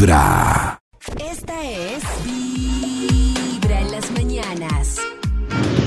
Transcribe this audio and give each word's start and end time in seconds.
Vibra. 0.00 0.78
Esta 1.20 1.54
es 1.68 2.04
Vibra 2.24 3.80
en 3.80 3.90
las 3.90 4.08
mañanas. 4.12 4.96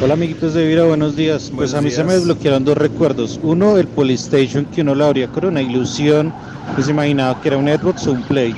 Hola 0.00 0.14
amiguitos 0.14 0.54
de 0.54 0.64
Vibra, 0.64 0.84
buenos 0.84 1.16
días. 1.16 1.50
Pues 1.52 1.74
a 1.74 1.80
mí 1.80 1.90
se 1.90 2.04
me 2.04 2.12
desbloquearon 2.12 2.64
dos 2.64 2.78
recuerdos. 2.78 3.40
Uno, 3.42 3.76
el 3.78 3.88
Polystation, 3.88 4.64
que 4.66 4.82
uno 4.82 4.94
lo 4.94 5.06
abría 5.06 5.26
con 5.26 5.46
una 5.46 5.60
ilusión, 5.60 6.32
que 6.76 6.82
se 6.84 6.92
imaginaba 6.92 7.40
que 7.42 7.48
era 7.48 7.56
un 7.56 7.66
Xbox 7.66 8.06
o 8.06 8.12
un 8.12 8.22
Play. 8.22 8.54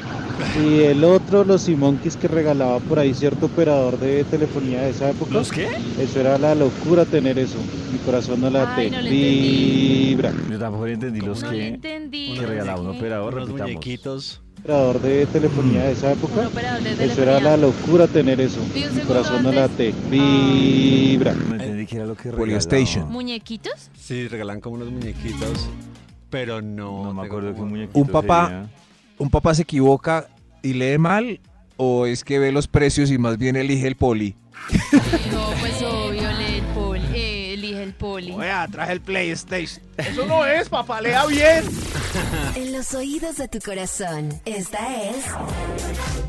Y 0.62 0.80
el 0.83 1.03
otro, 1.03 1.45
los 1.45 1.62
Simonkeys 1.62 2.19
que 2.19 2.29
regalaba 2.29 2.79
por 2.80 2.99
ahí 2.99 3.15
cierto 3.15 3.46
operador 3.46 3.99
de 3.99 4.25
telefonía 4.25 4.83
de 4.83 4.91
esa 4.91 5.09
época. 5.09 5.33
¿Los 5.33 5.51
qué? 5.51 5.67
Eso 5.99 6.21
era 6.21 6.37
la 6.37 6.55
locura 6.55 7.07
tener 7.07 7.39
eso. 7.39 7.57
Mi 7.91 7.99
corazón 8.01 8.43
no 8.43 8.51
late. 8.51 8.83
Ay, 8.83 8.91
no. 8.91 9.03
Vibra. 9.03 10.30
Yo 10.51 10.59
tampoco 10.59 10.87
entendí 10.89 11.23
los 11.23 11.43
No 11.43 11.51
que, 11.51 11.69
entendí. 11.69 12.35
que 12.39 12.45
regalaba 12.45 12.83
un 12.83 12.89
operador, 12.89 13.33
Unos 13.33 13.46
repitamos. 13.49 13.71
muñequitos. 13.73 14.43
Operador 14.61 15.01
de 15.01 15.27
telefonía 15.27 15.85
de 15.85 15.93
esa 15.93 16.09
Un 16.09 16.12
época. 16.15 16.48
operador 16.48 16.83
de 16.83 17.05
Eso 17.05 17.23
era 17.23 17.41
la 17.41 17.57
locura 17.57 18.07
tener 18.07 18.41
eso. 18.41 18.61
Mi 18.75 19.01
corazón 19.03 19.43
no 19.43 19.53
late. 19.53 19.95
Vibra. 20.11 21.33
No 21.35 21.55
entendí 21.55 21.87
que 21.87 21.97
era 21.97 22.07
lo 22.07 22.15
que 22.15 22.25
regalaba. 22.25 22.39
Polystation. 22.47 23.11
¿Muñequitos? 23.11 23.91
Sí, 23.99 24.29
regalan 24.29 24.61
como 24.61 24.77
unos 24.77 24.91
muñequitos. 24.91 25.69
Pero 26.30 26.61
no. 26.61 27.05
No 27.05 27.15
me 27.15 27.27
acuerdo 27.27 27.49
qué 27.52 27.55
como- 27.59 27.71
muñequito 27.71 27.99
Un 27.99 28.09
papá- 28.09 28.47
sería. 28.49 28.71
¿Un 29.19 29.30
papá 29.30 29.55
se 29.55 29.63
equivoca 29.63 30.29
y 30.63 30.75
lee 30.75 30.99
mal? 30.99 31.41
¿O 31.77 32.07
es 32.07 32.25
que 32.25 32.38
ve 32.38 32.52
los 32.52 32.66
precios 32.69 33.11
y 33.11 33.19
más 33.19 33.38
bien 33.38 33.57
elige 33.57 33.87
el 33.87 33.97
poli? 33.97 34.35
No, 35.33 35.47
pues. 35.61 35.80
Poli. 37.98 38.34
traje 38.70 38.93
el 38.93 39.01
PlayStation. 39.01 39.84
Eso 39.97 40.27
no 40.27 40.47
es, 40.47 40.69
papá, 40.69 41.01
lea 41.01 41.27
bien. 41.27 41.65
En 42.55 42.73
los 42.73 42.95
oídos 42.95 43.37
de 43.37 43.48
tu 43.48 43.59
corazón, 43.61 44.41
esta 44.45 45.05
es 45.05 45.24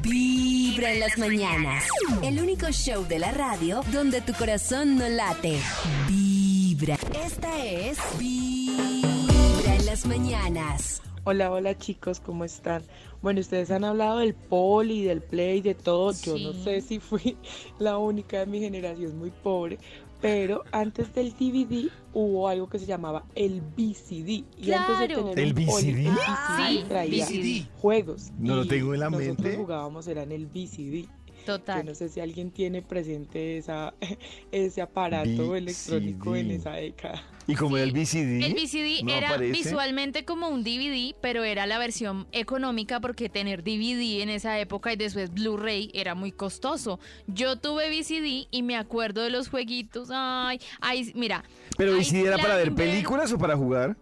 Vibra 0.02 0.92
en 0.92 1.00
las 1.00 1.18
mañanas. 1.18 1.86
El 2.22 2.40
único 2.40 2.70
show 2.72 3.06
de 3.08 3.20
la 3.20 3.32
radio 3.32 3.82
donde 3.92 4.22
tu 4.22 4.34
corazón 4.34 4.98
no 4.98 5.08
late. 5.08 5.60
Vibra. 6.08 6.98
Esta 7.26 7.66
es 7.66 7.98
Vibra 8.18 9.76
en 9.76 9.86
las 9.86 10.06
mañanas. 10.06 11.02
Hola, 11.26 11.52
hola 11.52 11.78
chicos, 11.78 12.20
¿cómo 12.20 12.46
están? 12.46 12.84
Bueno, 13.22 13.42
ustedes 13.42 13.70
han 13.72 13.84
hablado 13.84 14.20
del 14.20 14.34
poli, 14.34 15.04
del 15.04 15.22
play, 15.22 15.62
de 15.62 15.76
todo. 15.76 16.14
Yo 16.14 16.38
no 16.38 16.54
sé 16.54 16.82
si 16.82 17.00
fui 17.00 17.38
la 17.80 17.98
única 17.98 18.40
de 18.40 18.46
mi 18.46 18.60
generación 18.60 19.18
muy 19.18 19.30
pobre, 19.30 19.78
pero 20.22 20.64
antes 20.72 21.14
del 21.14 21.32
DVD 21.34 21.90
hubo 22.14 22.48
algo 22.50 22.68
que 22.70 22.80
se 22.80 22.86
llamaba 22.86 23.26
el 23.36 23.62
VCD. 23.62 24.44
Y 24.58 24.72
antes 24.74 25.00
de 25.00 25.08
tener 25.16 25.40
¿El 25.40 25.54
VCD? 25.54 26.08
el 26.08 26.16
Sí, 26.58 26.78
VCD 26.84 26.88
traía 26.88 27.26
VCD. 27.26 27.68
juegos. 27.80 28.32
No 28.38 28.56
lo 28.56 28.66
tengo 28.66 28.94
en 28.94 29.00
la 29.00 29.10
nosotros 29.10 29.40
mente. 29.40 29.58
jugábamos, 29.58 30.08
era 30.08 30.24
en 30.24 30.32
el 30.32 30.48
VCD. 30.48 31.06
Yo 31.48 31.58
Total. 31.58 31.86
no 31.86 31.96
sé 31.96 32.10
si 32.10 32.20
alguien 32.20 32.52
tiene 32.52 32.82
presente 32.82 33.58
esa, 33.58 33.94
ese 34.52 34.82
aparato 34.82 35.56
electrónico 35.56 36.36
en 36.36 36.52
esa 36.52 36.74
década. 36.74 37.24
Y 37.52 37.56
como 37.56 37.78
era 37.78 37.86
el 37.86 37.92
VCD. 37.94 38.44
El 38.46 38.54
VCD 38.54 39.04
no 39.04 39.12
era 39.12 39.30
aparece. 39.30 39.52
visualmente 39.52 40.24
como 40.24 40.50
un 40.50 40.64
DVD, 40.64 41.16
pero 41.20 41.44
era 41.44 41.66
la 41.66 41.80
versión 41.80 42.28
económica 42.32 43.00
porque 43.00 43.28
tener 43.28 43.64
DVD 43.64 44.22
en 44.22 44.30
esa 44.30 44.60
época 44.60 44.94
y 44.94 44.98
después 44.98 45.34
Blu-ray 45.34 45.90
era 45.96 46.14
muy 46.14 46.32
costoso. 46.32 47.00
Yo 47.26 47.56
tuve 47.58 47.90
VCD 47.90 48.48
y 48.52 48.62
me 48.62 48.78
acuerdo 48.78 49.24
de 49.24 49.32
los 49.32 49.50
jueguitos. 49.50 50.10
Ay, 50.12 50.60
ay, 50.80 51.12
mira, 51.16 51.44
Pero 51.76 51.94
Ay, 51.94 52.02
VCD 52.02 52.28
era 52.28 52.38
para 52.38 52.56
ver 52.56 52.76
películas 52.76 53.32
o 53.34 53.38
para 53.40 53.58
jugar. 53.58 53.98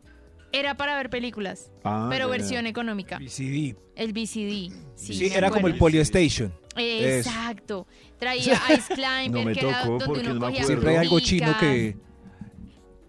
era 0.52 0.76
para 0.76 0.98
ver 0.98 1.10
películas, 1.10 1.72
Ah, 1.86 2.08
pero 2.12 2.28
versión 2.28 2.68
económica. 2.68 3.18
VCD. 3.18 3.76
El 3.96 4.12
VCD. 4.12 4.74
Sí, 4.96 5.14
Sí, 5.14 5.26
era 5.34 5.50
como 5.52 5.68
el. 5.68 5.78
Polystation. 5.78 6.54
Eso. 6.76 7.30
Exacto. 7.30 7.88
Traía 8.20 8.60
Ice 8.76 8.94
Climber, 8.94 9.46
No 9.48 9.54
que 9.54 9.60
era 9.68 9.86
donde 9.86 10.06
uno 10.32 10.40
cogía. 10.40 10.64
Siempre 10.64 10.90
hay 10.92 10.96
algo 10.98 11.20
chino 11.20 11.56
que... 11.60 11.98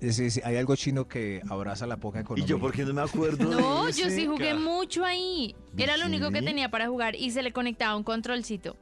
sí, 0.00 0.30
sí, 0.30 0.40
hay 0.44 0.56
algo 0.56 0.76
chino 0.76 1.06
que 1.08 1.40
abraza 1.48 1.86
la 1.86 1.96
poca 1.96 2.18
¿Y 2.18 2.22
economía. 2.22 2.46
yo 2.46 2.58
por 2.58 2.72
qué 2.72 2.84
no 2.84 2.94
me 2.94 3.02
acuerdo 3.08 3.44
No, 3.50 3.86
de 3.86 3.92
yo 3.92 4.10
sí 4.10 4.26
jugué 4.26 4.54
mucho 4.54 5.04
ahí. 5.04 5.54
Era 5.76 5.96
lo 5.96 6.06
único 6.06 6.30
que 6.30 6.42
tenía 6.42 6.70
para 6.70 6.88
jugar 6.88 7.14
y 7.16 7.30
se 7.30 7.42
le 7.42 7.52
conectaba 7.52 7.96
un 7.96 8.04
controlcito. 8.04 8.76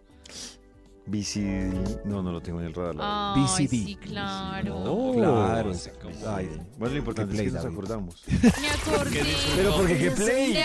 VCD. 1.09 2.05
No, 2.05 2.21
no 2.21 2.33
lo 2.33 2.41
tengo 2.41 2.59
en 2.61 2.67
el 2.67 2.75
radar. 2.75 2.97
Ay, 2.99 3.43
VCD. 3.45 3.69
sí, 3.71 3.97
claro. 4.01 4.81
No. 4.85 5.13
Claro. 5.15 5.73
Ay, 6.27 6.49
Bueno, 6.79 6.95
lo 6.95 6.99
importante 6.99 7.33
Qué 7.37 7.43
es 7.43 7.45
que 7.45 7.51
play, 7.51 7.55
nos 7.55 7.63
David. 7.63 7.75
acordamos. 7.77 8.25
Me 8.61 8.69
acordé. 8.71 9.23
Pero 9.55 9.77
porque 9.77 9.99
qué 9.99 10.11
play. 10.11 10.59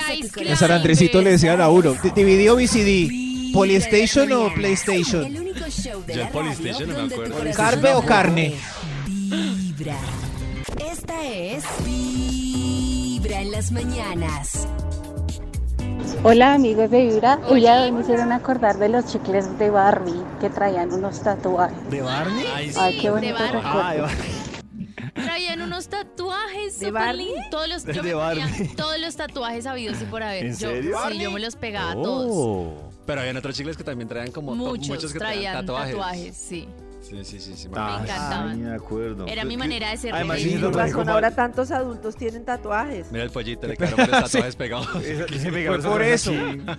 En 0.47 0.57
San 0.57 0.71
Andresito 0.71 1.21
le 1.21 1.31
decían 1.31 1.61
a 1.61 1.69
uno, 1.69 1.93
¿DVD 1.93 2.49
o 2.49 2.55
VCD? 2.55 3.07
Vibra 3.07 3.53
¿Polystation 3.59 4.31
o. 4.31 4.51
PlayStation? 4.53 5.25
El 5.25 5.41
único 5.41 5.65
show 5.69 6.03
de 6.07 6.13
Yo 6.15 6.19
la 6.21 6.25
el 6.27 6.31
Polystation 6.33 6.89
no 6.89 6.97
me 7.05 7.13
acuerdo. 7.13 7.35
¿Carne 7.55 7.93
o 7.93 8.01
carne? 8.03 8.55
Vibra. 9.05 9.97
Esta 10.79 11.23
es 11.27 11.63
Vibra 11.85 13.41
en 13.41 13.51
las 13.51 13.71
mañanas. 13.71 14.67
Hola 16.23 16.53
amigos 16.53 16.89
de 16.91 17.05
Vibra, 17.07 17.39
el 17.47 17.51
Oye. 17.53 17.61
día 17.61 17.75
de 17.77 17.83
hoy 17.85 17.91
me 17.91 18.01
hicieron 18.01 18.31
acordar 18.31 18.77
de 18.77 18.89
los 18.89 19.05
chicles 19.07 19.57
de 19.57 19.69
Barbie 19.69 20.23
que 20.39 20.49
traían 20.49 20.91
unos 20.93 21.21
tatuajes. 21.21 21.89
¿De 21.89 22.01
Barney? 22.01 22.45
Ay, 22.53 22.71
Ay, 22.77 22.97
qué 22.97 23.03
de 23.03 23.11
bonito 23.11 23.33
Barbie. 23.33 23.51
recuerdo. 23.57 23.81
Ah, 23.81 23.93
de 23.93 24.01
Barney. 24.01 24.31
Traían 25.13 25.61
unos 25.61 25.87
tatuajes 25.87 26.79
¿De 26.79 26.91
Barbie? 26.91 27.33
Todos 27.49 27.67
los, 27.67 27.85
yo 27.85 28.01
De 28.03 28.13
Barbie. 28.13 28.67
todos 28.75 28.99
los 28.99 29.15
tatuajes 29.15 29.65
habidos 29.65 30.01
y 30.01 30.05
por 30.05 30.23
haber. 30.23 30.45
¿En 30.45 30.51
yo, 30.57 30.69
serio? 30.69 30.97
Sí, 31.09 31.19
yo 31.19 31.31
me 31.31 31.39
los 31.39 31.55
pegaba 31.55 31.93
todos. 31.93 32.27
Oh. 32.31 32.89
Pero 33.05 33.21
habían 33.21 33.37
otros 33.37 33.55
chicles 33.55 33.75
que 33.77 33.83
también 33.83 34.07
traían 34.07 34.31
como 34.31 34.55
Muchos, 34.55 34.87
muchos 34.89 35.11
que 35.13 35.19
traían 35.19 35.53
tatuajes. 35.65 35.95
tatuajes. 35.95 36.37
sí. 36.37 36.67
Sí, 37.01 37.23
sí, 37.25 37.39
sí. 37.39 37.53
sí 37.55 37.67
me 37.67 37.75
Ah, 37.77 37.99
encantaban. 38.03 38.55
sí, 38.55 38.61
me 38.61 38.73
acuerdo. 38.75 39.25
Era 39.27 39.43
mi 39.43 39.57
manera 39.57 39.89
de 39.89 39.97
ser 39.97 40.13
Además, 40.13 40.39
sí, 40.39 40.57
lo 40.57 40.71
con 40.71 40.91
como- 40.91 41.11
ahora 41.11 41.31
tantos 41.31 41.71
adultos 41.71 42.15
tienen 42.15 42.45
tatuajes. 42.45 43.11
Mira 43.11 43.23
el 43.23 43.31
pollito, 43.31 43.67
le 43.67 43.75
quedaron 43.75 43.97
varios 43.97 44.21
tatuajes 44.31 44.55
pegados. 44.55 44.87
Eso- 45.03 45.25
que 45.25 45.39
se 45.39 45.41
Fue 45.49 45.51
pegaron 45.51 45.81
por 45.81 46.01
eso. 46.01 46.31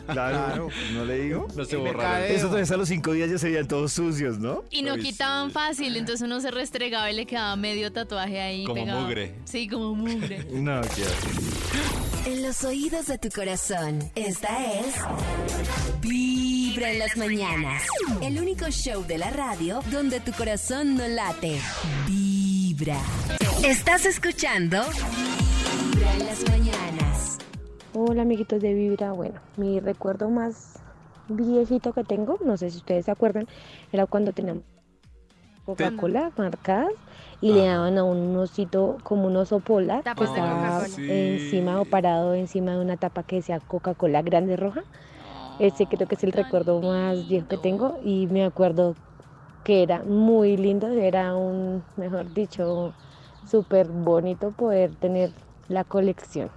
Claro, 0.07 0.69
¿no 0.95 1.05
le 1.05 1.19
digo? 1.19 1.49
No 1.57 1.65
se 1.65 1.77
borraron. 1.77 2.31
Eso 2.31 2.47
todavía 2.49 2.73
a 2.73 2.77
los 2.79 2.89
cinco 2.89 3.13
días 3.13 3.31
ya 3.31 3.39
se 3.39 3.49
veían 3.49 3.69
todos 3.69 3.93
sucios, 3.93 4.39
¿no? 4.39 4.65
Y 4.71 4.83
no 4.83 4.95
Uy, 4.95 5.01
quitaban 5.03 5.49
sí. 5.49 5.55
fácil, 5.55 5.97
entonces 5.97 6.23
uno 6.25 6.41
se 6.41 6.51
restregaba 6.51 7.11
y 7.11 7.15
le 7.17 7.27
quedaba 7.27 7.55
medio 7.57 7.93
tatuaje 7.93 8.41
ahí 8.41 8.65
Como 8.65 8.75
pegado. 8.81 9.01
mugre. 9.03 9.35
Sí, 9.45 9.69
como 9.69 9.95
mugre. 9.95 10.47
No, 10.53 10.81
qué 10.83 12.31
En 12.31 12.43
los 12.45 12.63
oídos 12.65 13.07
de 13.07 13.19
tu 13.19 13.29
corazón, 13.31 13.99
esta 14.15 14.73
es 14.75 14.87
Vibra 16.01 16.42
en 16.81 16.99
las 16.99 17.17
mañanas. 17.19 17.83
El 18.23 18.41
único 18.41 18.67
show 18.71 19.05
de 19.07 19.19
la 19.19 19.31
radio 19.31 19.81
donde 19.93 20.21
tu 20.21 20.33
corazón 20.33 20.97
no 20.97 21.07
late. 21.07 21.61
Vibra. 22.07 22.97
Estás 23.63 24.07
escuchando 24.07 24.81
Vibra 25.93 26.15
en 26.15 26.27
las 26.27 26.49
mañanas. 26.49 27.39
Hola 27.93 28.23
amiguitos 28.23 28.63
de 28.63 28.73
Vibra, 28.73 29.13
bueno, 29.13 29.39
mi 29.59 29.81
recuerdo 29.81 30.31
más 30.31 30.79
viejito 31.29 31.93
que 31.93 32.05
tengo, 32.05 32.39
no 32.43 32.57
sé 32.57 32.71
si 32.71 32.79
ustedes 32.79 33.05
se 33.05 33.11
acuerdan, 33.11 33.47
era 33.93 34.07
cuando 34.07 34.33
teníamos 34.33 34.65
Coca-Cola 35.67 36.33
marcadas 36.39 36.93
y 37.43 37.53
le 37.53 37.67
daban 37.67 37.99
a 37.99 38.05
un 38.05 38.35
osito 38.37 38.97
como 39.03 39.27
un 39.27 39.37
oso 39.37 39.61
polar 39.61 40.03
que 40.03 40.25
estaba 40.25 40.79
Coca-Cola. 40.79 41.13
encima 41.13 41.81
o 41.83 41.85
parado 41.85 42.35
encima 42.35 42.73
de 42.73 42.81
una 42.81 42.97
tapa 42.97 43.25
que 43.25 43.37
decía 43.37 43.61
Coca-Cola 43.61 44.23
grande 44.23 44.57
roja. 44.57 44.85
Ese 45.59 45.87
creo 45.87 46.09
que 46.09 46.15
es 46.15 46.25
el 46.25 46.33
recuerdo 46.33 46.81
más 46.81 47.29
viejo 47.29 47.47
que 47.49 47.57
tengo 47.59 47.99
y 48.05 48.27
me 48.27 48.45
acuerdo 48.45 48.97
que 49.65 49.83
era 49.83 50.03
muy 50.03 50.57
lindo, 50.57 50.89
era 50.89 51.37
un, 51.37 51.83
mejor 51.97 52.33
dicho, 52.35 52.93
súper 53.49 53.87
bonito 53.89 54.51
poder 54.51 54.91
tener 54.97 55.31
la 55.69 55.85
colección. 55.85 56.51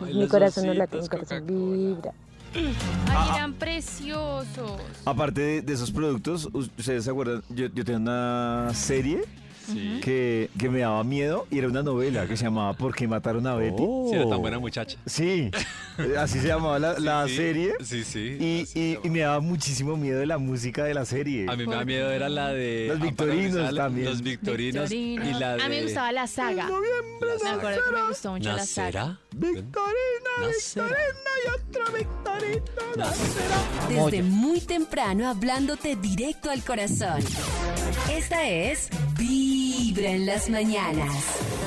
Ay, 0.00 0.14
Mi 0.14 0.28
corazón 0.28 0.66
no 0.66 0.74
la 0.74 0.86
tengo, 0.86 1.06
corazón 1.08 1.46
vibra. 1.46 2.12
Ay, 2.54 3.28
eran 3.34 3.52
preciosos. 3.54 4.80
Aparte 5.04 5.40
de, 5.40 5.62
de 5.62 5.72
esos 5.74 5.90
productos, 5.90 6.48
us- 6.54 6.70
¿ustedes 6.78 7.04
se 7.04 7.10
acuerdan? 7.10 7.42
Yo, 7.50 7.66
yo 7.66 7.84
tenía 7.84 7.98
una 7.98 8.70
serie 8.72 9.22
Sí. 9.72 10.00
que, 10.02 10.50
que 10.58 10.68
me 10.70 10.80
daba 10.80 11.02
miedo 11.04 11.46
y 11.50 11.58
era 11.58 11.68
una 11.68 11.82
novela 11.82 12.26
que 12.26 12.36
se 12.36 12.44
llamaba 12.44 12.72
¿Por 12.74 12.94
qué 12.94 13.06
mataron 13.08 13.46
a 13.46 13.54
Betty? 13.54 13.82
Sí, 14.10 14.14
era 14.14 14.28
tan 14.28 14.40
buena 14.40 14.58
muchacha. 14.58 14.96
Sí, 15.06 15.50
así 16.18 16.38
se 16.40 16.48
llamaba 16.48 16.78
la, 16.78 16.98
la 16.98 17.26
Sí, 17.28 17.36
serie. 17.36 17.72
Sí, 17.82 18.04
sí. 18.04 18.36
Y, 18.40 18.62
así 18.62 18.80
y- 18.80 18.94
se 18.94 19.00
y 19.06 19.10
me 19.10 19.20
daba 19.20 19.40
muchísimo 19.40 19.96
miedo 19.96 20.20
de 20.20 20.26
la 20.26 20.38
música 20.38 20.84
de 20.84 20.94
la 20.94 21.04
serie. 21.04 21.46
A 21.48 21.56
mí 21.56 21.66
me 21.66 21.74
da 21.74 21.84
miedo 21.84 22.10
era 22.10 22.28
la 22.28 22.48
de 22.52 22.86
Los 22.88 23.00
victorinos 23.00 23.74
también. 23.74 24.06
Los 24.06 24.22
victorinos, 24.22 24.90
y 24.92 25.16
la 25.18 25.56
de 25.56 25.62
A 25.62 25.68
mí 25.68 25.76
me 25.76 25.82
gustaba 25.84 26.12
la 26.12 26.26
saga. 26.26 26.68
Me 27.42 27.48
acuerdo 27.50 27.80
que 27.88 27.96
me 28.00 28.08
gustó 28.08 28.32
mucho 28.32 28.52
la 28.52 28.64
saga. 28.64 29.18
Victorina, 29.36 30.30
Nacerá. 30.40 30.86
y 31.44 31.48
otra 31.48 31.84
Victorina. 31.96 33.12
Desde 33.88 34.22
muy 34.22 34.60
temprano 34.60 35.28
hablándote 35.28 35.96
directo 35.96 36.50
al 36.50 36.62
corazón. 36.64 37.20
Esta 38.10 38.48
es 38.48 38.88
Vibra 39.98 40.12
en 40.12 40.26
las 40.26 40.48
mañanas. 40.48 41.57